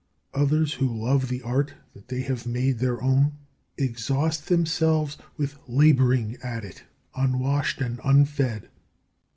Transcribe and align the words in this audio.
Others, 0.33 0.73
who 0.73 0.87
love 1.05 1.27
the 1.27 1.43
art 1.43 1.75
that 1.93 2.07
they 2.07 2.21
have 2.21 2.47
made 2.47 2.79
their 2.79 2.99
own, 3.03 3.33
exhaust 3.77 4.47
themselves 4.47 5.15
with 5.37 5.59
labouring 5.67 6.37
at 6.41 6.65
it 6.65 6.81
unwashed 7.15 7.81
and 7.81 7.99
unfed. 8.03 8.69